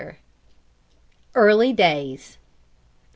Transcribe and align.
EARLY 1.35 1.73
DAYS. 1.73 2.39